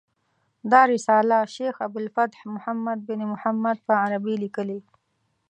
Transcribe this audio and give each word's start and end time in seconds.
دا 0.71 0.81
رساله 0.93 1.37
شیخ 1.55 1.75
ابو 1.85 1.97
الفتح 2.03 2.39
محمد 2.53 2.99
بن 3.07 3.19
محمد 3.33 3.77
په 3.87 3.93
عربي 4.03 4.35
لیکلې. 4.43 4.79